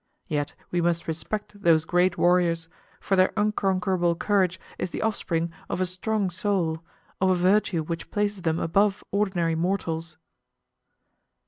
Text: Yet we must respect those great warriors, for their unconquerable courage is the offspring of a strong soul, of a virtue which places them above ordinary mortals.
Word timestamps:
Yet 0.27 0.55
we 0.71 0.81
must 0.81 1.07
respect 1.07 1.61
those 1.61 1.85
great 1.85 2.17
warriors, 2.17 2.67
for 2.99 3.15
their 3.15 3.31
unconquerable 3.37 4.15
courage 4.15 4.59
is 4.79 4.89
the 4.89 5.03
offspring 5.03 5.51
of 5.69 5.79
a 5.79 5.85
strong 5.85 6.31
soul, 6.31 6.81
of 7.21 7.29
a 7.29 7.35
virtue 7.35 7.83
which 7.83 8.09
places 8.09 8.41
them 8.41 8.57
above 8.59 9.03
ordinary 9.11 9.53
mortals. 9.53 10.17